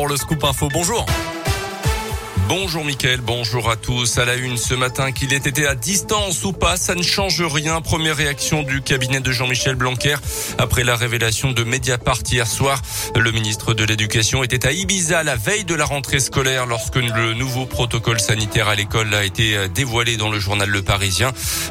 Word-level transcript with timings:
pour 0.00 0.08
le 0.08 0.16
Scoop 0.16 0.42
Info. 0.44 0.66
Bonjour. 0.72 1.04
Bonjour 2.52 2.84
Mickaël, 2.84 3.20
bonjour 3.20 3.70
à 3.70 3.76
tous. 3.76 4.18
À 4.18 4.24
la 4.24 4.34
une 4.34 4.56
ce 4.56 4.74
matin, 4.74 5.12
qu'il 5.12 5.32
ait 5.32 5.36
été 5.36 5.68
à 5.68 5.76
distance 5.76 6.42
ou 6.44 6.52
pas, 6.52 6.76
ça 6.76 6.96
ne 6.96 7.02
change 7.04 7.40
rien. 7.42 7.80
Première 7.80 8.16
réaction 8.16 8.64
du 8.64 8.82
cabinet 8.82 9.20
de 9.20 9.30
Jean-Michel 9.30 9.76
Blanquer 9.76 10.16
après 10.58 10.82
la 10.82 10.96
révélation 10.96 11.52
de 11.52 11.62
Mediapart 11.62 12.18
hier 12.28 12.48
soir. 12.48 12.82
Le 13.14 13.30
ministre 13.30 13.72
de 13.72 13.84
l'Éducation 13.84 14.42
était 14.42 14.66
à 14.66 14.72
Ibiza 14.72 15.22
la 15.22 15.36
veille 15.36 15.62
de 15.62 15.76
la 15.76 15.84
rentrée 15.84 16.18
scolaire 16.18 16.66
lorsque 16.66 16.96
le 16.96 17.34
nouveau 17.34 17.66
protocole 17.66 18.18
sanitaire 18.18 18.66
à 18.66 18.74
l'école 18.74 19.14
a 19.14 19.24
été 19.24 19.68
dévoilé 19.68 20.16
dans 20.16 20.28
le 20.28 20.40
journal 20.40 20.68
Le 20.68 20.82
Parisien. 20.82 21.30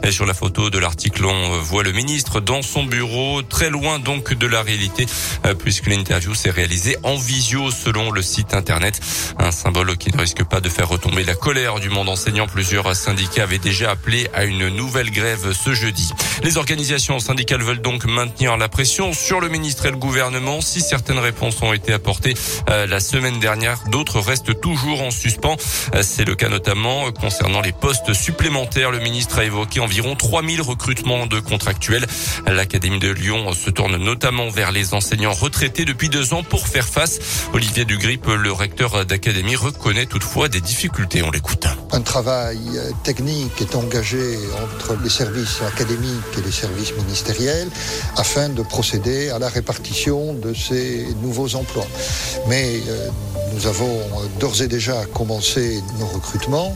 Sur 0.09 0.25
la 0.25 0.33
photo 0.33 0.69
de 0.69 0.79
l'article, 0.79 1.25
on 1.25 1.59
voit 1.59 1.83
le 1.83 1.91
ministre 1.91 2.39
dans 2.39 2.61
son 2.61 2.85
bureau, 2.85 3.41
très 3.41 3.69
loin 3.69 3.99
donc 3.99 4.33
de 4.33 4.47
la 4.47 4.61
réalité, 4.61 5.07
puisque 5.57 5.87
l'interview 5.87 6.33
s'est 6.33 6.51
réalisée 6.51 6.95
en 7.03 7.17
visio 7.17 7.69
selon 7.69 8.11
le 8.11 8.21
site 8.21 8.53
internet. 8.53 9.01
Un 9.39 9.51
symbole 9.51 9.97
qui 9.97 10.09
ne 10.13 10.21
risque 10.21 10.45
pas 10.45 10.61
de 10.61 10.68
faire 10.69 10.87
retomber 10.87 11.23
la 11.23 11.35
colère 11.35 11.79
du 11.79 11.89
monde 11.89 12.09
enseignant. 12.09 12.47
Plusieurs 12.47 12.95
syndicats 12.95 13.43
avaient 13.43 13.57
déjà 13.57 13.91
appelé 13.91 14.27
à 14.33 14.45
une 14.45 14.69
nouvelle 14.69 15.11
grève 15.11 15.53
ce 15.53 15.73
jeudi. 15.73 16.11
Les 16.43 16.57
organisations 16.57 17.19
syndicales 17.19 17.61
veulent 17.61 17.81
donc 17.81 18.05
maintenir 18.05 18.57
la 18.57 18.69
pression 18.69 19.13
sur 19.13 19.41
le 19.41 19.49
ministre 19.49 19.85
et 19.85 19.91
le 19.91 19.97
gouvernement. 19.97 20.61
Si 20.61 20.81
certaines 20.81 21.19
réponses 21.19 21.61
ont 21.61 21.73
été 21.73 21.93
apportées 21.93 22.35
euh, 22.69 22.87
la 22.87 22.99
semaine 22.99 23.39
dernière, 23.39 23.79
d'autres 23.89 24.19
restent 24.19 24.59
toujours 24.59 25.01
en 25.01 25.11
suspens. 25.11 25.57
Euh, 25.95 26.01
c'est 26.03 26.25
le 26.25 26.35
cas 26.35 26.49
notamment 26.49 27.11
concernant 27.11 27.61
les 27.61 27.73
postes 27.73 28.13
supplémentaires. 28.13 28.91
Le 28.91 28.99
ministre 28.99 29.39
a 29.39 29.45
évoqué 29.45 29.79
environ 29.79 30.15
3000 30.15 30.61
recrutements 30.61 31.25
de 31.25 31.39
contractuels. 31.39 32.05
L'Académie 32.45 32.99
de 32.99 33.09
Lyon 33.09 33.53
se 33.53 33.69
tourne 33.69 33.97
notamment 33.97 34.49
vers 34.49 34.71
les 34.71 34.93
enseignants 34.93 35.33
retraités 35.33 35.85
depuis 35.85 36.09
deux 36.09 36.33
ans 36.33 36.43
pour 36.43 36.67
faire 36.67 36.87
face. 36.87 37.19
Olivier 37.53 37.85
Dugrip, 37.85 38.25
le 38.27 38.51
recteur 38.51 39.05
d'Académie, 39.05 39.55
reconnaît 39.55 40.05
toutefois 40.05 40.49
des 40.49 40.58
difficultés. 40.61 41.23
On 41.23 41.31
l'écoute. 41.31 41.67
Un 41.91 42.01
travail 42.01 42.59
euh, 42.75 42.91
technique 43.03 43.61
est 43.61 43.75
engagé 43.75 44.37
entre 44.63 44.95
les 45.01 45.09
services 45.09 45.61
académiques 45.67 46.37
et 46.37 46.41
les 46.41 46.51
services 46.51 46.93
ministériels 46.93 47.67
afin 48.15 48.49
de 48.49 48.61
procéder 48.61 49.31
à 49.31 49.39
la 49.39 49.49
répartition 49.49 50.33
de 50.33 50.53
ces 50.53 51.07
nouveaux 51.23 51.55
emplois. 51.55 51.87
Mais 52.47 52.79
euh, 52.87 53.09
nous 53.55 53.65
avons 53.65 53.87
euh, 53.87 54.27
d'ores 54.39 54.61
et 54.61 54.67
déjà 54.67 55.03
commencé 55.15 55.81
nos 55.99 56.05
recrutements 56.05 56.75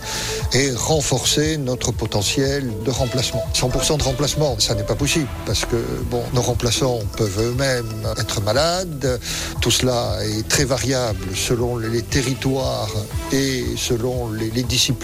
et 0.52 0.72
renforcé 0.72 1.58
notre 1.58 1.92
potentiel 1.92 2.72
de 2.84 2.90
remplacement. 2.90 3.44
100% 3.54 4.00
de 4.00 4.04
remplacement, 4.04 4.60
ça 4.60 4.74
n'est 4.74 4.84
pas 4.84 4.96
possible 4.96 5.28
parce 5.46 5.66
que 5.66 5.76
bon, 6.10 6.24
nos 6.34 6.42
remplaçants 6.42 7.00
peuvent 7.18 7.40
eux-mêmes 7.40 8.08
être 8.20 8.42
malades. 8.42 9.20
Tout 9.62 9.72
cela 9.72 10.18
est 10.24 10.48
très 10.48 10.66
variable 10.66 11.36
selon 11.36 11.78
les 11.78 12.02
territoires 12.02 12.90
et 13.32 13.64
selon 13.78 14.32
les, 14.32 14.50
les 14.50 14.64
disciplines 14.64 15.03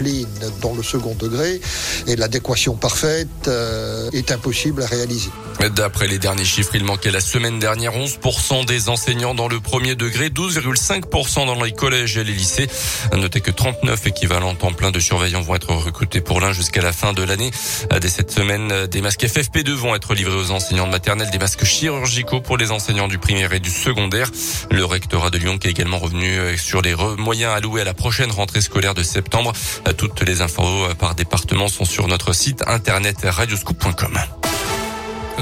dans 0.61 0.73
le 0.73 0.83
second 0.83 1.15
degré. 1.15 1.59
Et 2.07 2.15
l'adéquation 2.15 2.75
parfaite 2.75 3.47
euh, 3.47 4.09
est 4.13 4.31
impossible 4.31 4.83
à 4.83 4.87
réaliser. 4.87 5.29
D'après 5.75 6.07
les 6.07 6.19
derniers 6.19 6.45
chiffres, 6.45 6.75
il 6.75 6.85
manquait 6.85 7.11
la 7.11 7.19
semaine 7.19 7.59
dernière 7.59 7.91
11% 7.91 8.65
des 8.65 8.87
enseignants 8.87 9.35
dans 9.35 9.49
le 9.49 9.59
premier 9.59 9.95
degré, 9.95 10.29
12,5% 10.29 11.45
dans 11.45 11.61
les 11.61 11.73
collèges 11.73 12.17
et 12.17 12.23
les 12.23 12.33
lycées. 12.33 12.67
Notez 13.13 13.41
que 13.41 13.51
39 13.51 14.07
équivalents 14.07 14.55
temps 14.55 14.71
plein 14.71 14.91
de 14.91 14.99
surveillants 14.99 15.41
vont 15.41 15.55
être 15.55 15.73
recrutés 15.73 16.21
pour 16.21 16.39
l'un 16.39 16.53
jusqu'à 16.53 16.81
la 16.81 16.93
fin 16.93 17.13
de 17.13 17.23
l'année. 17.23 17.51
Dès 17.99 18.09
cette 18.09 18.31
semaine, 18.31 18.87
des 18.87 19.01
masques 19.01 19.23
FFP2 19.23 19.71
vont 19.71 19.95
être 19.95 20.13
livrés 20.13 20.35
aux 20.35 20.51
enseignants 20.51 20.87
de 20.87 20.91
maternelle, 20.91 21.29
des 21.29 21.37
masques 21.39 21.65
chirurgicaux 21.65 22.39
pour 22.39 22.57
les 22.57 22.71
enseignants 22.71 23.07
du 23.07 23.17
primaire 23.17 23.51
et 23.53 23.59
du 23.59 23.69
secondaire. 23.69 24.31
Le 24.71 24.85
rectorat 24.85 25.29
de 25.29 25.37
Lyon 25.37 25.57
qui 25.57 25.67
est 25.67 25.71
également 25.71 25.99
revenu 25.99 26.57
sur 26.57 26.81
les 26.81 26.95
moyens 27.17 27.53
alloués 27.53 27.81
à 27.81 27.85
la 27.85 27.93
prochaine 27.93 28.31
rentrée 28.31 28.61
scolaire 28.61 28.93
de 28.93 29.03
septembre. 29.03 29.53
Toutes 29.97 30.21
les 30.21 30.41
infos 30.41 30.93
par 30.99 31.15
département 31.15 31.67
sont 31.67 31.85
sur 31.85 32.07
notre 32.07 32.33
site 32.33 32.63
internet 32.67 33.17
radioscoop.com. 33.23 34.38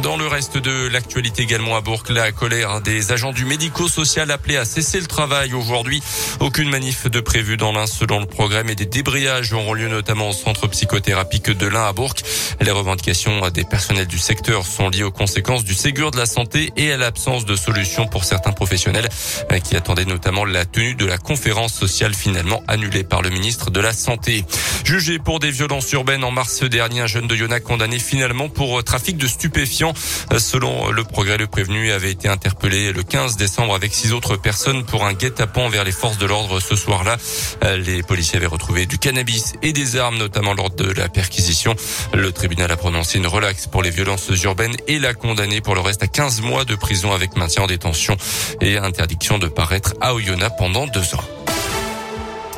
Dans 0.01 0.15
le 0.15 0.27
reste 0.27 0.57
de 0.57 0.87
l'actualité 0.87 1.41
également 1.41 1.75
à 1.75 1.81
Bourg, 1.81 2.03
la 2.09 2.31
colère 2.31 2.81
des 2.81 3.11
agents 3.11 3.31
du 3.31 3.45
médico-social 3.45 4.29
appelés 4.29 4.57
à 4.57 4.63
cesser 4.63 4.99
le 4.99 5.07
travail 5.07 5.53
aujourd'hui. 5.53 6.03
Aucune 6.39 6.69
manif 6.69 7.07
de 7.07 7.19
prévu 7.19 7.57
dans 7.57 7.71
l'un 7.71 7.87
selon 7.87 8.19
le 8.19 8.27
programme 8.27 8.69
et 8.69 8.75
des 8.75 8.85
débrayages 8.85 9.53
auront 9.53 9.73
lieu 9.73 9.87
notamment 9.87 10.29
au 10.29 10.33
centre 10.33 10.67
psychothérapique 10.67 11.49
de 11.49 11.67
l'Ain 11.67 11.87
à 11.87 11.93
Bourg. 11.93 12.13
Les 12.61 12.69
revendications 12.69 13.49
des 13.49 13.63
personnels 13.63 14.05
du 14.07 14.19
secteur 14.19 14.65
sont 14.65 14.89
liées 14.89 15.03
aux 15.03 15.11
conséquences 15.11 15.63
du 15.63 15.73
Ségur 15.73 16.11
de 16.11 16.17
la 16.17 16.27
santé 16.27 16.71
et 16.77 16.91
à 16.91 16.97
l'absence 16.97 17.45
de 17.45 17.55
solutions 17.55 18.07
pour 18.07 18.23
certains 18.23 18.51
professionnels 18.51 19.09
qui 19.63 19.75
attendaient 19.75 20.05
notamment 20.05 20.45
la 20.45 20.65
tenue 20.65 20.93
de 20.93 21.05
la 21.05 21.17
conférence 21.17 21.73
sociale 21.73 22.13
finalement 22.13 22.61
annulée 22.67 23.03
par 23.03 23.23
le 23.23 23.29
ministre 23.29 23.71
de 23.71 23.79
la 23.79 23.93
Santé. 23.93 24.45
Jugé 24.83 25.17
pour 25.17 25.39
des 25.39 25.51
violences 25.51 25.91
urbaines 25.91 26.23
en 26.23 26.31
mars 26.31 26.63
dernier, 26.63 27.01
un 27.01 27.07
jeune 27.07 27.27
de 27.27 27.35
Yona 27.35 27.59
condamné 27.59 27.97
finalement 27.99 28.47
pour 28.47 28.83
trafic 28.83 29.17
de 29.17 29.27
stupéfiants. 29.27 29.86
Selon 30.37 30.91
le 30.91 31.03
progrès, 31.03 31.37
le 31.37 31.47
prévenu 31.47 31.91
avait 31.91 32.11
été 32.11 32.27
interpellé 32.27 32.91
le 32.91 33.03
15 33.03 33.37
décembre 33.37 33.75
avec 33.75 33.93
six 33.93 34.13
autres 34.13 34.35
personnes 34.35 34.85
pour 34.85 35.05
un 35.05 35.13
guet-apens 35.13 35.69
vers 35.69 35.83
les 35.83 35.91
forces 35.91 36.17
de 36.17 36.25
l'ordre 36.25 36.59
ce 36.59 36.75
soir-là. 36.75 37.17
Les 37.77 38.03
policiers 38.03 38.37
avaient 38.37 38.45
retrouvé 38.45 38.85
du 38.85 38.97
cannabis 38.97 39.53
et 39.61 39.73
des 39.73 39.97
armes, 39.97 40.17
notamment 40.17 40.53
lors 40.53 40.69
de 40.69 40.91
la 40.91 41.09
perquisition. 41.09 41.75
Le 42.13 42.31
tribunal 42.31 42.71
a 42.71 42.77
prononcé 42.77 43.17
une 43.17 43.27
relaxe 43.27 43.67
pour 43.67 43.83
les 43.83 43.89
violences 43.89 44.29
urbaines 44.43 44.75
et 44.87 44.99
l'a 44.99 45.13
condamné 45.13 45.61
pour 45.61 45.75
le 45.75 45.81
reste 45.81 46.03
à 46.03 46.07
15 46.07 46.41
mois 46.41 46.65
de 46.65 46.75
prison 46.75 47.13
avec 47.13 47.35
maintien 47.35 47.63
en 47.63 47.67
détention 47.67 48.17
et 48.61 48.77
interdiction 48.77 49.37
de 49.37 49.47
paraître 49.47 49.93
à 50.01 50.13
Oyonnax 50.13 50.55
pendant 50.57 50.87
deux 50.87 51.15
ans. 51.15 51.36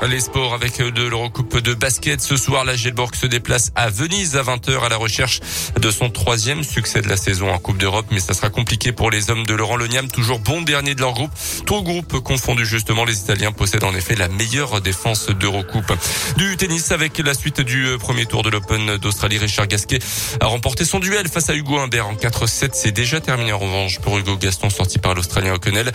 Les 0.08 0.22
sports 0.22 0.54
avec 0.54 0.82
de 0.82 1.04
l'Eurocoupe 1.04 1.58
de 1.58 1.74
basket. 1.74 2.22
Ce 2.22 2.38
soir, 2.38 2.64
la 2.64 2.76
Gelborg 2.76 3.14
se 3.16 3.28
déplace 3.28 3.72
à 3.76 3.90
Venise 3.90 4.38
à 4.38 4.44
20h 4.44 4.86
à 4.86 4.90
la 4.90 4.96
recherche 4.96 5.42
de 5.80 5.92
son 5.92 6.10
troisième 6.10 6.64
succès 6.64 7.02
de 7.02 7.10
la 7.10 7.18
saison 7.18 7.52
en 7.52 7.60
Coupe 7.60 7.78
d'Europe. 7.78 8.06
Mais 8.10 8.22
ça 8.22 8.34
sera 8.34 8.50
compliqué 8.50 8.92
pour 8.92 9.12
les 9.12 9.30
hommes 9.30 9.46
de 9.46 9.54
Laurent 9.54 9.76
Leniam, 9.76 10.10
toujours 10.10 10.40
bon 10.40 10.62
dernier 10.62 10.96
de 10.96 11.02
leur 11.02 11.14
groupe. 11.14 11.32
Tout 11.66 11.84
groupe 11.84 12.20
confondu 12.22 12.66
justement, 12.66 13.04
les 13.04 13.20
Italiens 13.20 13.52
possèdent 13.52 13.84
en 13.84 13.94
effet 13.94 14.16
la 14.16 14.30
meilleure 14.30 14.80
défense 14.82 15.28
d'Eurocoupe. 15.30 15.94
Du 16.38 16.56
tennis 16.56 16.92
avec 16.92 17.18
la 17.20 17.34
suite 17.34 17.62
du 17.62 17.86
premier 18.00 18.26
tour 18.26 18.42
de 18.42 18.50
l'Open 18.50 18.98
d'Australie. 18.98 19.38
Richard 19.38 19.68
Gasquet 19.68 20.00
a 20.40 20.48
remporté 20.48 20.86
son 20.86 21.00
duel 21.00 21.28
face 21.28 21.50
à 21.50 21.56
Hugo 21.56 21.78
Humbert 21.78 22.08
en 22.08 22.16
4-7. 22.16 22.70
C'est 22.74 22.92
déjà 22.92 23.20
terminé 23.20 23.52
en 23.52 23.60
revanche 23.60 24.00
pour 24.00 24.18
Hugo 24.18 24.38
Gaston 24.38 24.70
sorti 24.70 24.98
par 24.98 25.14
l'Australien 25.14 25.54
O'Connell. 25.54 25.92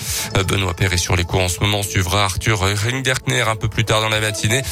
Benoît 0.47 0.75
Perret 0.75 0.99
sur 0.99 1.17
les 1.17 1.25
cours 1.25 1.41
en 1.41 1.49
ce 1.49 1.61
moment 1.61 1.83
suivra 1.83 2.25
Arthur 2.25 2.61
Ringderkner 2.61 3.41
un 3.41 3.57
peu 3.57 3.69
plus 3.69 3.85
tard 3.95 4.01
dans 4.01 4.09
la 4.09 4.21
matinée. 4.21 4.63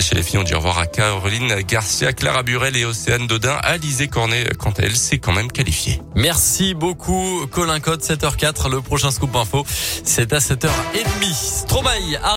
Chez 0.00 0.14
les 0.14 0.22
filles, 0.22 0.38
on 0.38 0.42
dit 0.42 0.54
au 0.54 0.58
revoir 0.58 0.78
à 0.78 0.86
Caroline 0.86 1.54
Garcia, 1.68 2.12
Clara 2.12 2.42
Burel 2.42 2.76
et 2.76 2.84
Océane 2.84 3.26
Dodin. 3.26 3.56
Alizé 3.62 4.08
Cornet, 4.08 4.44
quant 4.58 4.70
à 4.70 4.82
elle, 4.82 4.96
s'est 4.96 5.18
quand 5.18 5.32
même 5.32 5.52
qualifiée. 5.52 6.00
Merci 6.16 6.74
beaucoup, 6.74 7.46
Colin 7.50 7.78
Code, 7.80 8.02
7h04. 8.02 8.70
Le 8.70 8.80
prochain 8.80 9.10
scoop 9.10 9.34
info, 9.36 9.64
c'est 10.04 10.32
à 10.32 10.38
7h30. 10.38 10.72
Stromae 11.32 12.18